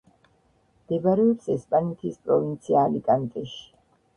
მდებარეობს 0.85 1.51
ესპანეთის 1.57 2.17
პროვინცია 2.25 2.83
ალიკანტეში. 2.87 3.63